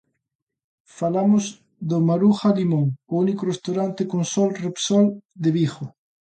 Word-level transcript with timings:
Falamos 0.97 1.43
do 1.89 1.97
Maruja 2.09 2.49
Limón, 2.57 2.87
o 3.11 3.13
único 3.23 3.43
restaurante 3.51 4.01
con 4.11 4.21
Sol 4.33 4.49
Repsol 4.63 5.05
de 5.43 5.49
Vigo. 5.57 5.85